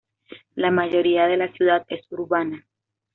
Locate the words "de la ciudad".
1.27-1.85